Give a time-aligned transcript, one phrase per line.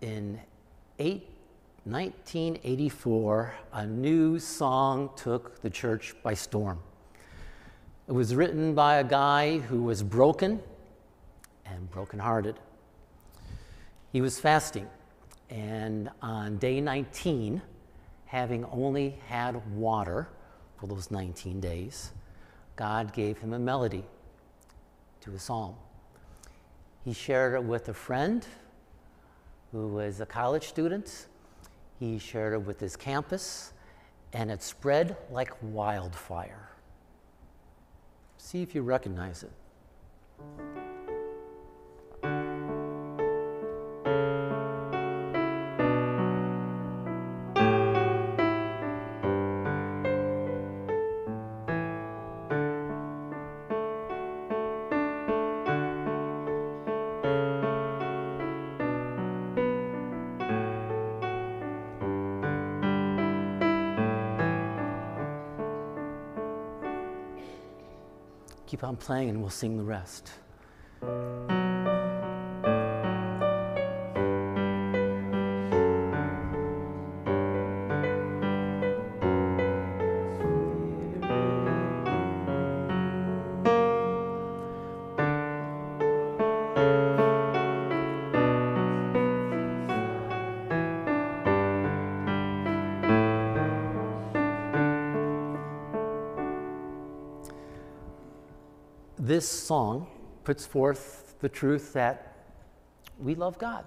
[0.00, 0.40] in
[0.98, 1.28] eight,
[1.84, 6.78] 1984, a new song took the church by storm.
[8.08, 10.60] It was written by a guy who was broken
[11.64, 12.56] and brokenhearted.
[14.12, 14.88] He was fasting,
[15.50, 17.62] and on day 19,
[18.26, 20.28] having only had water
[20.76, 22.12] for those 19 days,
[22.76, 24.04] God gave him a melody
[25.22, 25.74] to a psalm.
[27.04, 28.46] He shared it with a friend
[29.72, 31.26] who was a college student.
[31.98, 33.72] He shared it with his campus,
[34.32, 36.70] and it spread like wildfire.
[38.38, 39.52] See if you recognize it.
[68.96, 70.30] On playing and we'll sing the rest.
[99.26, 100.06] This song
[100.44, 102.36] puts forth the truth that
[103.18, 103.84] we love God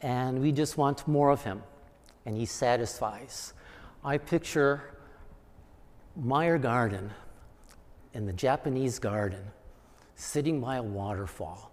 [0.00, 1.62] and we just want more of Him,
[2.24, 3.52] and He satisfies.
[4.02, 4.94] I picture
[6.18, 7.10] Meijer Garden
[8.14, 9.44] in the Japanese garden,
[10.14, 11.70] sitting by a waterfall,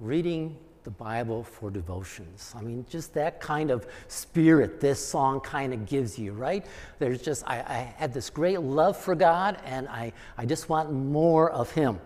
[0.00, 2.54] reading the Bible for devotions.
[2.56, 6.64] I mean, just that kind of spirit this song kind of gives you, right?
[6.98, 10.92] There's just, I, I had this great love for God, and I, I just want
[10.92, 11.98] more of Him.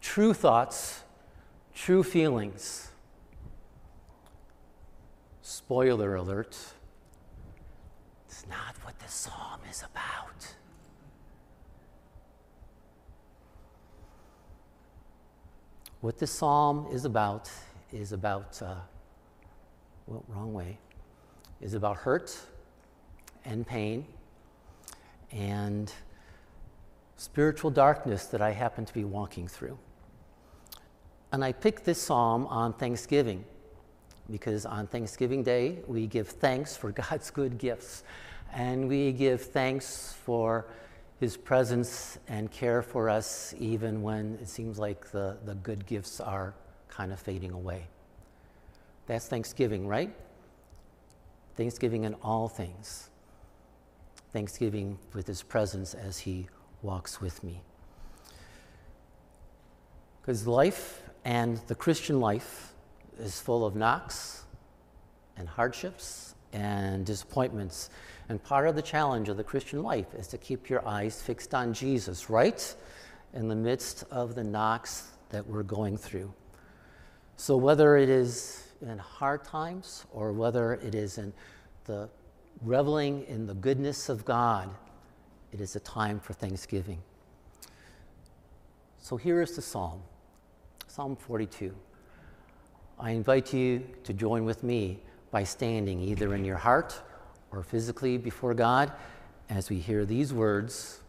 [0.00, 1.02] True thoughts,
[1.74, 2.88] true feelings.
[5.42, 6.56] Spoiler alert,
[8.28, 10.54] it's not what this psalm is about.
[16.00, 17.50] What this psalm is about
[17.92, 18.76] is about, uh,
[20.06, 20.78] well, wrong way,
[21.60, 22.34] is about hurt
[23.44, 24.06] and pain
[25.30, 25.92] and
[27.18, 29.76] spiritual darkness that I happen to be walking through.
[31.32, 33.44] And I picked this psalm on Thanksgiving
[34.30, 38.04] because on Thanksgiving Day we give thanks for God's good gifts
[38.54, 40.64] and we give thanks for
[41.20, 46.18] his presence and care for us even when it seems like the, the good gifts
[46.18, 46.54] are
[46.88, 47.86] kind of fading away.
[49.06, 50.10] That's Thanksgiving, right?
[51.56, 53.10] Thanksgiving in all things.
[54.32, 56.46] Thanksgiving with his presence as he
[56.80, 57.60] walks with me.
[60.22, 62.72] Because life and the Christian life
[63.18, 64.44] is full of knocks
[65.36, 67.90] and hardships and disappointments
[68.30, 71.52] and part of the challenge of the Christian life is to keep your eyes fixed
[71.52, 72.76] on Jesus, right?
[73.34, 76.32] In the midst of the knocks that we're going through.
[77.36, 81.32] So, whether it is in hard times or whether it is in
[81.86, 82.08] the
[82.62, 84.70] reveling in the goodness of God,
[85.50, 87.02] it is a time for thanksgiving.
[89.00, 90.02] So, here is the psalm
[90.86, 91.74] Psalm 42.
[92.96, 95.00] I invite you to join with me
[95.32, 97.02] by standing either in your heart
[97.52, 98.92] or physically before God
[99.48, 101.00] as we hear these words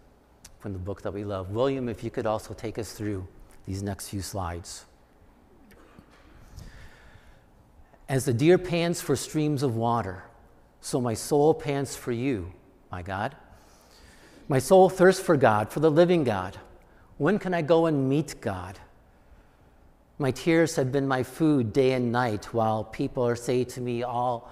[0.59, 1.51] from the book that we love.
[1.51, 3.27] William, if you could also take us through
[3.65, 4.85] these next few slides.
[8.09, 10.23] As the deer pants for streams of water,
[10.81, 12.51] so my soul pants for you,
[12.91, 13.35] my God.
[14.47, 16.57] My soul thirsts for God, for the living God.
[17.17, 18.79] When can I go and meet God?
[20.17, 24.03] My tears have been my food day and night, while people are saying to me
[24.03, 24.51] all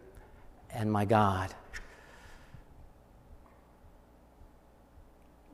[0.73, 1.53] and my God.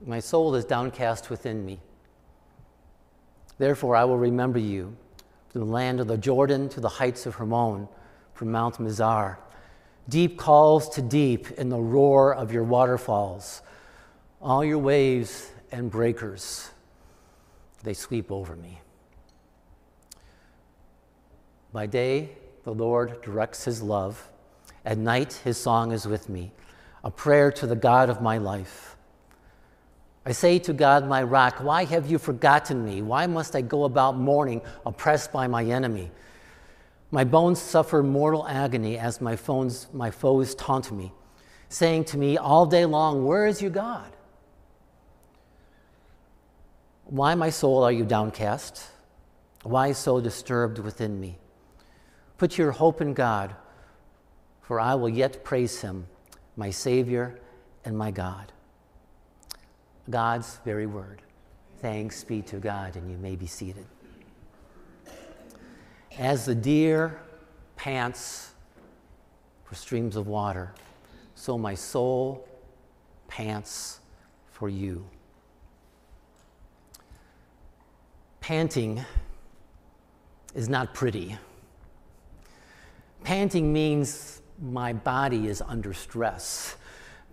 [0.06, 1.80] My soul is downcast within me.
[3.58, 4.96] Therefore, I will remember you,
[5.50, 7.88] from the land of the Jordan to the heights of Hermon,
[8.34, 9.38] from Mount Mizar.
[10.08, 13.62] Deep calls to deep in the roar of your waterfalls.
[14.42, 16.69] All your waves and breakers,
[17.84, 18.80] they sweep over me.
[21.74, 24.30] By day, the Lord directs his love.
[24.88, 26.54] At night, his song is with me,
[27.04, 28.95] a prayer to the God of my life.
[30.25, 33.01] I say to God, my rock, why have you forgotten me?
[33.01, 36.10] Why must I go about mourning, oppressed by my enemy?
[37.12, 41.12] My bones suffer mortal agony as my, phones, my foes taunt me,
[41.68, 44.16] saying to me all day long, Where is your God?
[47.04, 48.86] Why, my soul, are you downcast?
[49.63, 51.40] Why so disturbed within me?
[52.38, 53.54] Put your hope in God,
[54.68, 56.08] for I will yet praise him,
[56.58, 57.40] my Savior
[57.86, 58.52] and my God.
[60.10, 61.22] God's very word.
[61.78, 63.86] Thanks be to God, and you may be seated.
[66.18, 67.18] As the deer
[67.78, 68.52] pants
[69.64, 70.74] for streams of water,
[71.34, 72.46] so my soul
[73.30, 74.02] pants
[74.52, 75.08] for you.
[78.42, 79.06] Panting
[80.56, 81.38] is not pretty.
[83.24, 86.75] Panting means my body is under stress.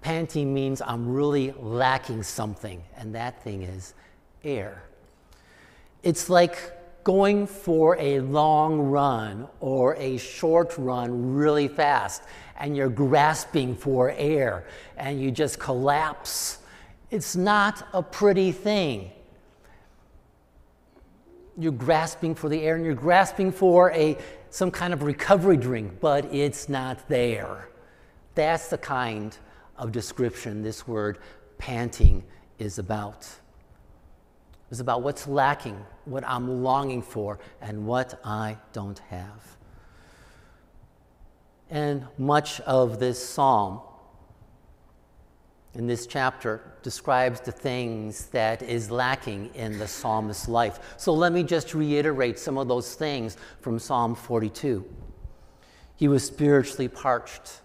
[0.01, 3.95] Panting means I'm really lacking something, and that thing is
[4.43, 4.83] air.
[6.03, 6.59] It's like
[7.05, 12.23] going for a long run or a short run really fast,
[12.59, 14.65] and you're grasping for air
[14.97, 16.59] and you just collapse.
[17.11, 19.11] It's not a pretty thing.
[21.57, 24.17] You're grasping for the air and you're grasping for a,
[24.55, 27.69] some kind of recovery drink, but it's not there.
[28.37, 29.37] That's the kind
[29.77, 31.19] of description this word
[31.59, 32.23] panting
[32.61, 33.29] is about.
[34.71, 39.57] It's about what's lacking, what I'm longing for, and what I don't have.
[41.69, 43.81] And much of this psalm
[45.75, 50.95] in this chapter describes the things that is lacking in the psalmist's life.
[50.97, 54.85] So let me just reiterate some of those things from Psalm 42.
[55.97, 57.61] He was spiritually parched.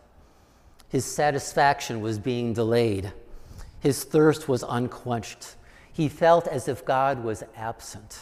[0.88, 3.14] His satisfaction was being delayed.
[3.80, 5.56] His thirst was unquenched.
[5.94, 8.20] He felt as if God was absent.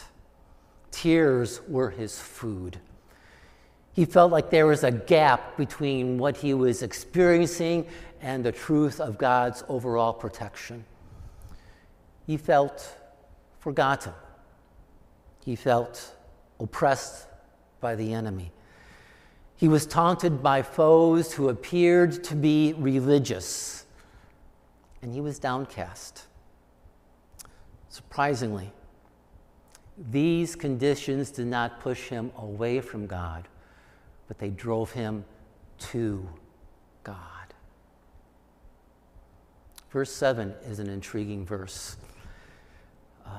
[0.90, 2.78] Tears were his food.
[3.92, 7.86] He felt like there was a gap between what he was experiencing
[8.20, 10.84] and the truth of God's overall protection.
[12.26, 12.96] He felt
[13.58, 14.12] forgotten.
[15.44, 16.14] He felt
[16.60, 17.26] oppressed
[17.80, 18.52] by the enemy.
[19.56, 23.86] He was taunted by foes who appeared to be religious,
[25.02, 26.24] and he was downcast.
[27.88, 28.72] Surprisingly,
[30.10, 33.48] these conditions did not push him away from God,
[34.28, 35.24] but they drove him
[35.78, 36.28] to
[37.02, 37.37] God.
[39.90, 41.96] Verse 7 is an intriguing verse.
[43.26, 43.30] Uh,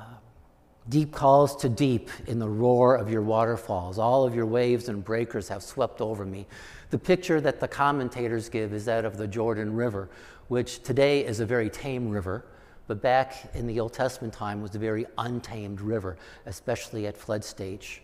[0.89, 3.99] Deep calls to deep in the roar of your waterfalls.
[3.99, 6.47] All of your waves and breakers have swept over me.
[6.89, 10.09] The picture that the commentators give is that of the Jordan River,
[10.47, 12.43] which today is a very tame river,
[12.87, 16.17] but back in the Old Testament time was a very untamed river,
[16.47, 18.01] especially at flood stage.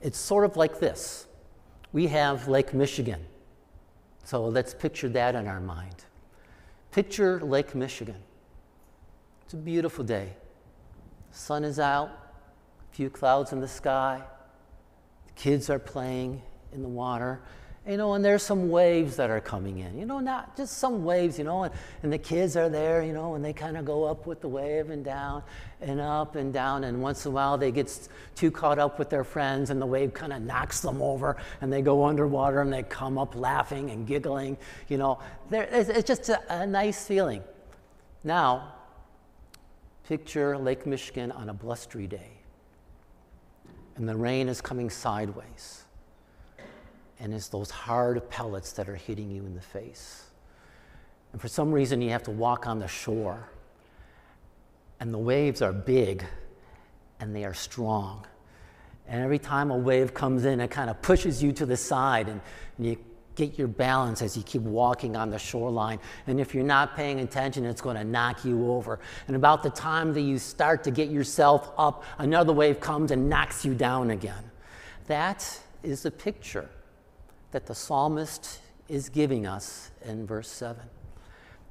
[0.00, 1.26] It's sort of like this.
[1.92, 3.20] We have Lake Michigan.
[4.24, 6.06] So let's picture that in our mind.
[6.92, 8.22] Picture Lake Michigan.
[9.44, 10.34] It's a beautiful day.
[11.30, 14.22] Sun is out, a few clouds in the sky.
[15.26, 17.40] The kids are playing in the water.
[17.86, 19.98] You know, and there's some waves that are coming in.
[19.98, 21.74] You know, not just some waves, you know, and,
[22.04, 24.46] and the kids are there, you know, and they kind of go up with the
[24.46, 25.42] wave and down
[25.80, 26.84] and up and down.
[26.84, 29.86] And once in a while they get too caught up with their friends and the
[29.86, 33.90] wave kind of knocks them over and they go underwater and they come up laughing
[33.90, 34.56] and giggling.
[34.88, 35.18] You know,
[35.50, 37.42] it's, it's just a, a nice feeling.
[38.22, 38.74] Now,
[40.08, 42.30] Picture Lake Michigan on a blustery day,
[43.96, 45.81] and the rain is coming sideways,
[47.22, 50.24] and it's those hard pellets that are hitting you in the face.
[51.32, 53.48] And for some reason, you have to walk on the shore,
[54.98, 56.24] and the waves are big
[57.20, 58.26] and they are strong.
[59.06, 62.28] And every time a wave comes in, it kind of pushes you to the side,
[62.28, 62.40] and,
[62.76, 62.96] and you
[63.36, 66.00] get your balance as you keep walking on the shoreline.
[66.26, 68.98] And if you're not paying attention, it's going to knock you over.
[69.28, 73.28] And about the time that you start to get yourself up, another wave comes and
[73.28, 74.50] knocks you down again.
[75.06, 76.68] That is the picture
[77.52, 80.82] that the psalmist is giving us in verse 7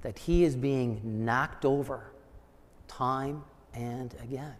[0.01, 2.11] that he is being knocked over
[2.87, 4.55] time and again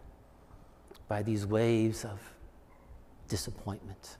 [1.07, 2.19] by these waves of
[3.27, 4.17] disappointment.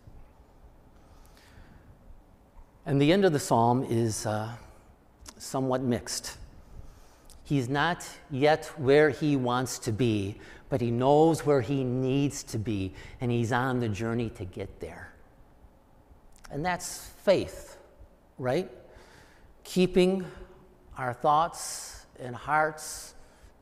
[2.86, 4.52] And the end of the psalm is uh,
[5.38, 6.38] somewhat mixed.
[7.44, 10.38] He's not yet where he wants to be,
[10.70, 14.80] but he knows where he needs to be, and he's on the journey to get
[14.80, 15.11] there.
[16.52, 17.78] And that's faith,
[18.38, 18.70] right?
[19.64, 20.26] Keeping
[20.98, 23.16] our thoughts and hearts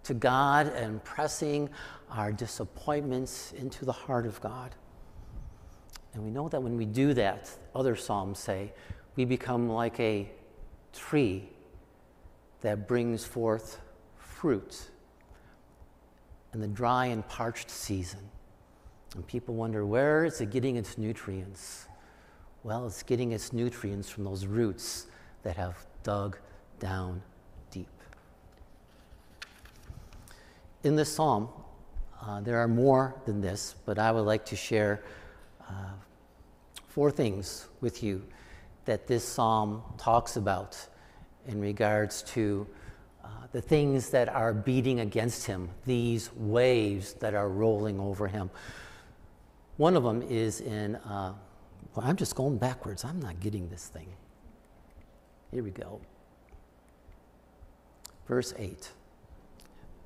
[0.03, 1.69] to God and pressing
[2.09, 4.73] our disappointments into the heart of God.
[6.13, 8.73] And we know that when we do that, other Psalms say,
[9.15, 10.27] we become like a
[10.91, 11.47] tree
[12.61, 13.79] that brings forth
[14.17, 14.89] fruit
[16.53, 18.21] in the dry and parched season.
[19.15, 21.85] And people wonder, where is it getting its nutrients?
[22.63, 25.07] Well, it's getting its nutrients from those roots
[25.43, 26.37] that have dug
[26.79, 27.21] down
[27.71, 27.87] deep.
[30.83, 31.47] In this psalm,
[32.21, 35.03] uh, there are more than this, but I would like to share
[35.69, 35.93] uh,
[36.89, 38.25] four things with you
[38.83, 40.77] that this psalm talks about
[41.47, 42.67] in regards to
[43.23, 48.49] uh, the things that are beating against him, these waves that are rolling over him.
[49.77, 51.33] One of them is in, uh,
[51.95, 53.03] well, I'm just going backwards.
[53.03, 54.07] I'm not getting this thing.
[55.51, 55.99] Here we go.
[58.27, 58.91] Verse 8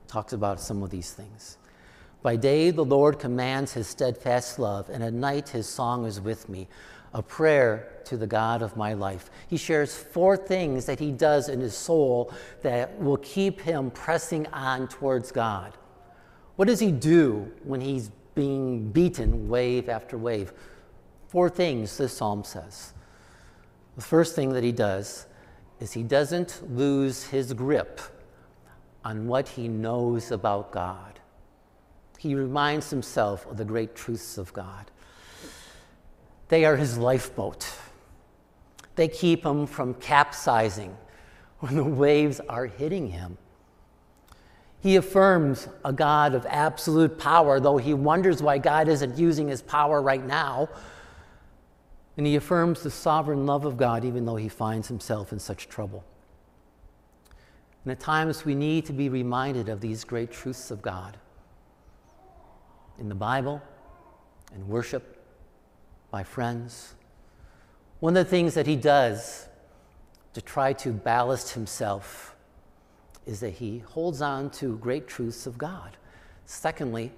[0.08, 1.58] talks about some of these things.
[2.22, 6.48] By day, the Lord commands his steadfast love, and at night, his song is with
[6.48, 6.70] me,
[7.13, 9.30] a prayer to the God of my life.
[9.50, 14.48] He shares four things that he does in his soul that will keep him pressing
[14.48, 15.74] on towards God.
[16.56, 20.54] What does he do when he's being beaten wave after wave?
[21.34, 22.94] Four things, this psalm says.
[23.98, 25.25] The first thing that he does
[25.82, 28.00] is he doesn't lose his grip
[29.04, 31.20] on what he knows about God
[32.24, 34.90] he reminds himself of the great truths of God.
[36.48, 37.68] They are his lifeboat.
[38.96, 40.96] They keep him from capsizing
[41.60, 43.38] when the waves are hitting him.
[44.80, 49.62] He affirms a God of absolute power, though he wonders why God isn't using his
[49.62, 50.70] power right now.
[52.17, 55.67] And he affirms the sovereign love of God, even though he finds himself in such
[55.67, 56.03] trouble.
[57.84, 61.17] And at times we need to be reminded of these great truths of God
[63.00, 63.62] in the Bible
[64.53, 65.22] and worship
[66.12, 66.93] by friends.
[68.00, 69.48] One of the things that he does
[70.34, 72.36] to try to ballast himself
[73.25, 75.98] is that he holds on to great truths of God.
[76.46, 77.12] Secondly,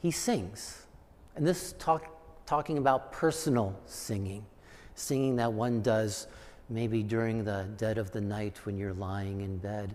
[0.00, 0.86] he sings.
[1.34, 2.11] And this talk,
[2.52, 4.44] talking about personal singing,
[4.94, 6.26] singing that one does
[6.68, 9.94] maybe during the dead of the night when you're lying in bed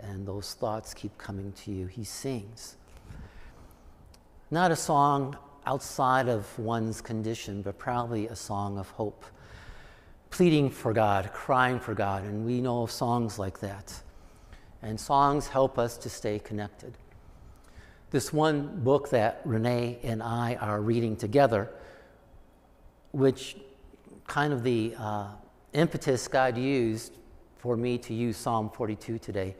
[0.00, 1.86] and those thoughts keep coming to you.
[1.86, 2.74] He sings.
[4.50, 9.24] Not a song outside of one's condition, but probably a song of hope,
[10.30, 12.24] pleading for God, crying for God.
[12.24, 13.94] And we know songs like that.
[14.82, 16.94] And songs help us to stay connected.
[18.10, 21.70] This one book that Renee and I are reading together,
[23.12, 23.56] which
[24.26, 25.28] kind of the uh,
[25.72, 27.12] impetus God used
[27.58, 29.54] for me to use Psalm 42 today,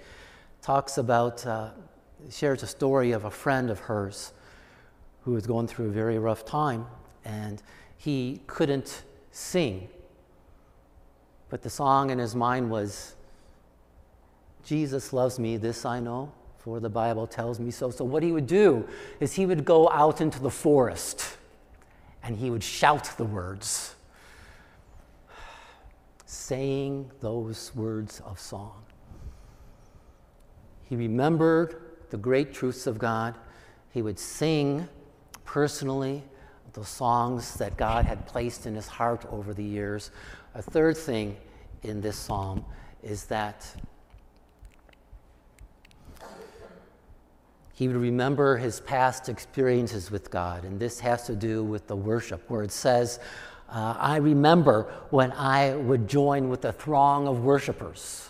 [0.61, 1.71] talks about, uh,
[2.31, 4.33] shares a story of a friend of hers
[5.25, 6.87] who was going through a very rough time,
[7.25, 7.63] and
[7.97, 9.89] he couldn't sing.
[11.49, 13.15] But the song in his mind was,
[14.65, 17.91] Jesus loves me, this I know, for the Bible tells me so.
[17.91, 18.89] So, what he would do
[19.21, 21.37] is he would go out into the forest
[22.23, 23.95] and he would shout the words,
[26.25, 28.85] saying those words of song.
[30.85, 33.37] He remembered the great truths of God.
[33.91, 34.89] He would sing
[35.45, 36.23] personally,
[36.73, 40.11] the songs that God had placed in his heart over the years.
[40.55, 41.37] A third thing
[41.83, 42.65] in this psalm
[43.03, 43.75] is that
[47.73, 51.97] he would remember his past experiences with God, and this has to do with the
[51.97, 53.19] worship, where it says,
[53.71, 58.29] uh, I remember when I would join with a throng of worshipers.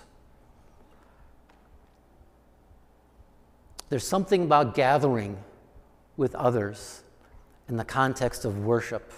[3.88, 5.36] There's something about gathering
[6.16, 7.02] with others
[7.68, 9.12] in the context of worship.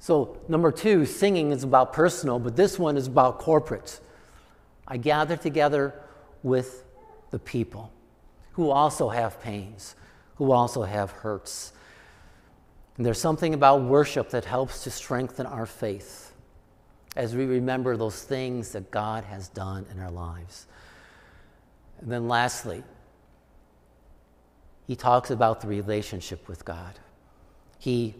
[0.00, 4.00] So, number two, singing is about personal, but this one is about corporate.
[4.86, 5.94] I gather together
[6.42, 6.84] with
[7.30, 7.93] the people
[8.54, 9.94] who also have pains,
[10.36, 11.72] who also have hurts.
[12.96, 16.32] And there's something about worship that helps to strengthen our faith
[17.16, 20.66] as we remember those things that God has done in our lives.
[22.00, 22.82] And then, lastly,
[24.86, 26.98] he talks about the relationship with God.
[27.78, 28.14] He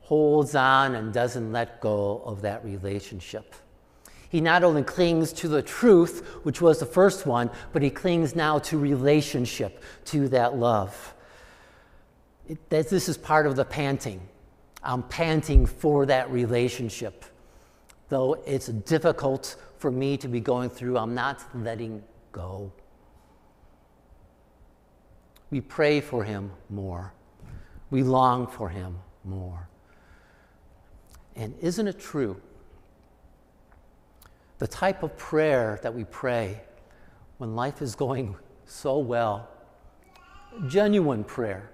[0.00, 3.54] holds on and doesn't let go of that relationship.
[4.28, 8.34] He not only clings to the truth, which was the first one, but he clings
[8.34, 11.14] now to relationship, to that love.
[12.48, 14.20] It, this is part of the panting.
[14.82, 17.24] I'm panting for that relationship.
[18.08, 22.02] Though it's difficult for me to be going through, I'm not letting
[22.32, 22.72] go.
[25.50, 27.12] We pray for him more.
[27.90, 29.68] We long for him more.
[31.36, 32.40] And isn't it true?
[34.58, 36.60] The type of prayer that we pray
[37.38, 39.48] when life is going so well,
[40.66, 41.70] genuine prayer,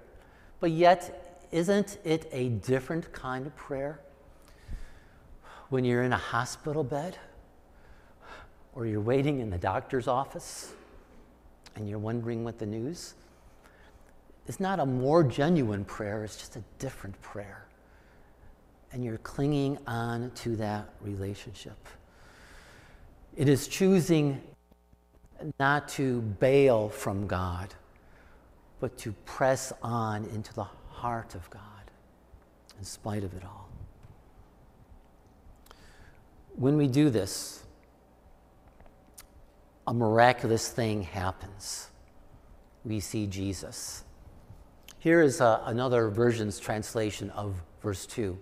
[0.59, 3.99] but yet isn't it a different kind of prayer
[5.69, 7.17] when you're in a hospital bed
[8.73, 10.73] or you're waiting in the doctor's office
[11.75, 13.13] and you're wondering what the news?
[14.47, 17.65] It's not a more genuine prayer, it's just a different prayer
[18.91, 21.77] and you're clinging on to that relationship.
[23.35, 24.41] It is choosing
[25.59, 27.73] not to bail from God,
[28.79, 31.61] but to press on into the heart of God
[32.77, 33.69] in spite of it all.
[36.55, 37.63] When we do this,
[39.87, 41.89] a miraculous thing happens.
[42.85, 44.03] We see Jesus.
[44.99, 48.37] Here is uh, another version's translation of verse 2.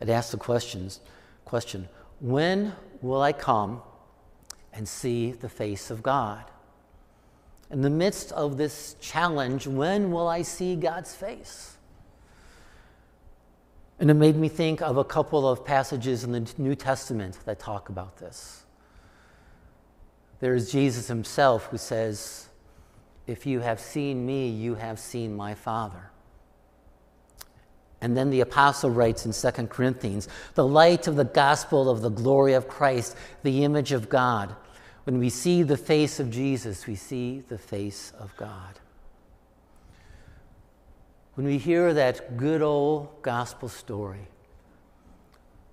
[0.00, 1.00] It asks the questions,
[1.44, 1.88] question
[2.18, 3.82] When will I come
[4.72, 6.44] and see the face of God?
[7.70, 11.76] In the midst of this challenge, when will I see God's face?
[14.00, 17.58] And it made me think of a couple of passages in the New Testament that
[17.58, 18.64] talk about this.
[20.40, 22.48] There's Jesus himself who says,
[23.26, 26.10] If you have seen me, you have seen my Father.
[28.00, 32.08] And then the apostle writes in 2 Corinthians the light of the gospel of the
[32.08, 34.56] glory of Christ, the image of God.
[35.04, 38.78] When we see the face of Jesus, we see the face of God.
[41.34, 44.28] When we hear that good old gospel story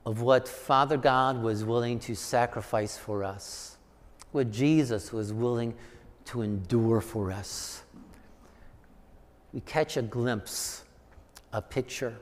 [0.05, 3.77] of what Father God was willing to sacrifice for us,
[4.31, 5.73] what Jesus was willing
[6.25, 7.83] to endure for us,
[9.51, 10.83] we catch a glimpse
[11.53, 12.15] a picture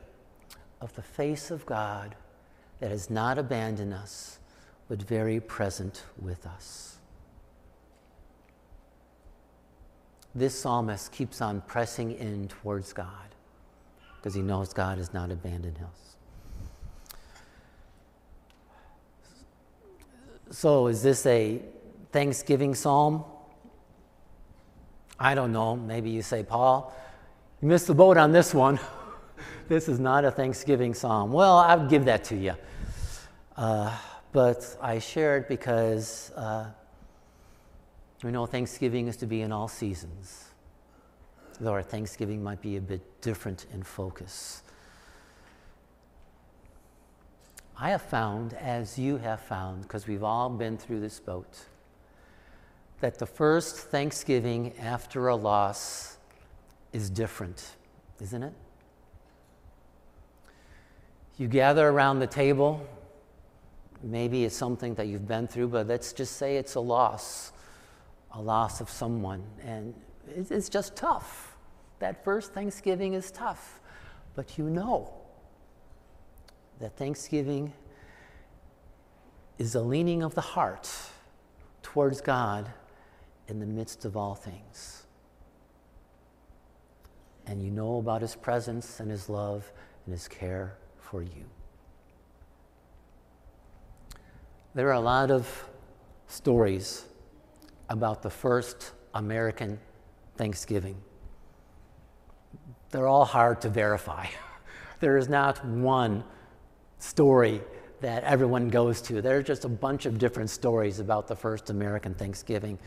[0.82, 2.16] of the face of God
[2.80, 4.40] that has not abandoned us,
[4.88, 6.95] but very present with us.
[10.36, 13.08] This psalmist keeps on pressing in towards God
[14.18, 16.18] because he knows God has not abandoned us.
[20.52, 21.62] So, is this a
[22.12, 23.24] Thanksgiving psalm?
[25.18, 25.78] I don't know.
[25.78, 26.94] Maybe you say, Paul,
[27.62, 28.80] you missed the boat on this one.
[29.70, 31.32] this is not a Thanksgiving psalm.
[31.32, 32.56] Well, I'll give that to you.
[33.56, 33.96] Uh,
[34.34, 36.66] but I share it because uh,
[38.26, 40.46] we know Thanksgiving is to be in all seasons,
[41.60, 44.64] though our Thanksgiving might be a bit different in focus.
[47.78, 51.66] I have found, as you have found, because we've all been through this boat,
[53.00, 56.18] that the first Thanksgiving after a loss
[56.94, 57.76] is different,
[58.20, 58.54] isn't it?
[61.38, 62.88] You gather around the table.
[64.02, 67.52] Maybe it's something that you've been through, but let's just say it's a loss,
[68.36, 69.44] a loss of someone.
[69.64, 69.94] And
[70.28, 71.56] it's just tough.
[72.00, 73.80] That first Thanksgiving is tough.
[74.36, 75.14] But you know
[76.80, 77.74] that Thanksgiving
[79.58, 80.92] is a leaning of the heart
[81.82, 82.72] towards God
[83.48, 85.06] in the midst of all things.
[87.48, 89.72] And you know about His presence and His love
[90.06, 91.46] and His care for you.
[94.74, 95.70] There are a lot of
[96.28, 97.06] stories
[97.90, 99.80] about the first American
[100.38, 100.98] Thanksgiving.
[102.92, 104.28] They're all hard to verify.
[105.00, 106.24] there is not one
[107.00, 107.62] story
[108.02, 109.22] that everyone goes to.
[109.22, 112.78] There are just a bunch of different stories about the first American Thanksgiving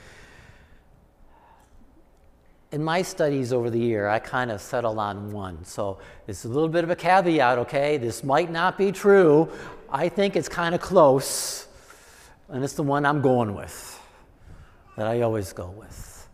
[2.70, 5.64] in my studies over the year, I kind of settled on one.
[5.64, 7.96] So it's a little bit of a caveat, okay?
[7.96, 9.48] This might not be true.
[9.90, 11.66] I think it's kind of close,
[12.48, 13.97] and it's the one I'm going with,
[14.98, 16.28] that I always go with.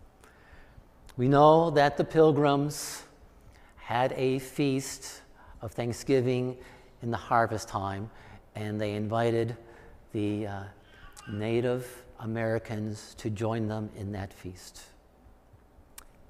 [1.17, 3.05] We know that the pilgrims
[3.77, 5.21] had a feast
[5.63, 6.57] of Thanksgiving
[7.03, 8.11] in the harvest time,
[8.55, 9.57] and they invited
[10.13, 10.63] the uh,
[11.31, 14.83] Native Americans to join them in that feast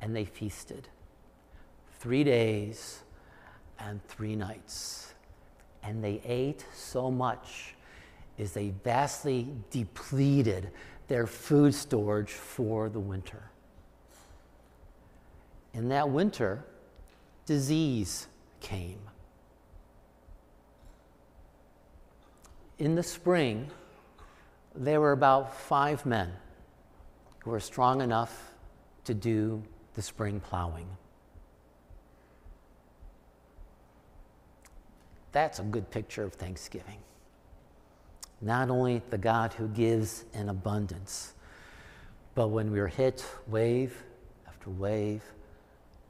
[0.05, 0.88] and they feasted.
[1.99, 3.01] Three days
[3.79, 5.14] and three nights.
[5.83, 7.75] and they ate so much
[8.38, 10.70] is they vastly depleted
[11.09, 13.51] their food storage for the winter.
[15.73, 16.64] In that winter,
[17.47, 18.29] disease
[18.61, 19.01] came.
[22.79, 23.71] In the spring,
[24.75, 26.33] there were about five men
[27.40, 28.53] who were strong enough
[29.05, 29.62] to do
[29.95, 30.88] the spring plowing.
[35.33, 36.99] That's a good picture of Thanksgiving.
[38.40, 41.35] Not only the God who gives in abundance,
[42.35, 44.03] but when we're hit wave
[44.47, 45.23] after wave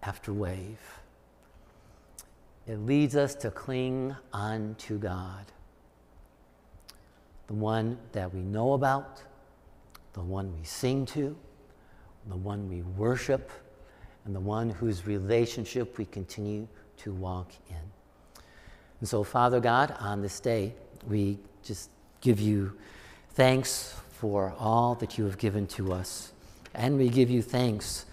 [0.03, 0.81] after wave,
[2.67, 5.45] it leads us to cling on to God,
[7.47, 9.23] the one that we know about,
[10.15, 11.37] the one we sing to,
[12.29, 13.51] the one we worship,
[14.25, 17.77] and the one whose relationship we continue to walk in.
[19.01, 20.75] And so, Father God, on this day,
[21.07, 21.91] we just
[22.25, 22.73] give you
[23.35, 26.33] thanks for all that you have given to us.
[26.75, 28.07] And we give you thanks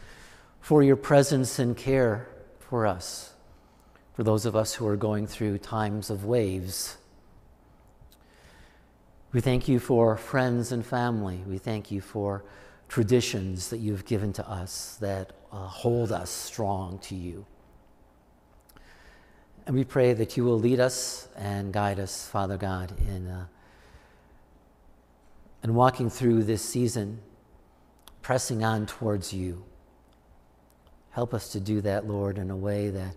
[0.60, 2.28] for your presence and care
[2.60, 3.34] for us,
[4.14, 6.98] for those of us who are going through times of waves.
[9.32, 11.42] We thank you for friends and family.
[11.48, 12.44] We thank you for
[12.90, 17.46] traditions that you've given to us that uh, hold us strong to you.
[19.66, 23.46] And we pray that you will lead us and guide us, Father God, in, uh,
[25.64, 27.20] in walking through this season,
[28.22, 29.64] pressing on towards you.
[31.12, 33.16] Help us to do that, Lord, in a way that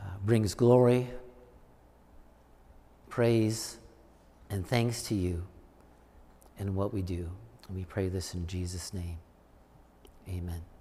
[0.00, 1.08] uh, brings glory,
[3.08, 3.78] praise,
[4.50, 5.46] and thanks to you
[6.58, 7.30] in what we do.
[7.68, 9.18] And we pray this in Jesus' name.
[10.28, 10.73] Amen.